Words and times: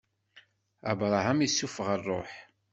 Abṛaham 0.91 1.39
issufeɣ 1.45 1.87
ṛṛuḥ. 2.01 2.31